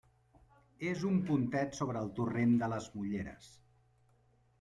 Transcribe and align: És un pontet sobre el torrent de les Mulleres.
És 0.91 1.03
un 1.09 1.19
pontet 1.27 1.77
sobre 1.79 2.01
el 2.05 2.09
torrent 2.21 2.55
de 2.63 2.71
les 2.73 2.87
Mulleres. 2.95 3.51